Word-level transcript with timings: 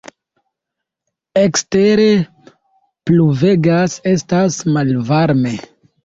Ekstere 1.41 2.07
pluvegas, 3.09 3.97
estas 4.13 4.57
malvarme. 4.79 5.53